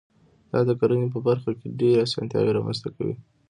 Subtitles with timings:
[0.51, 3.15] دا د کرنې په برخه کې ډېرې اسانتیاوي رامنځته کوي.